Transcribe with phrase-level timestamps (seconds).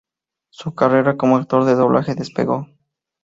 [0.49, 2.67] Su carrera como actor de doblaje despegó.